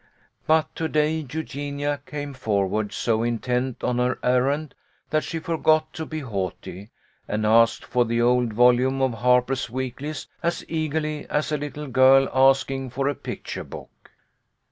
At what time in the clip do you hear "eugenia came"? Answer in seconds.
1.31-2.33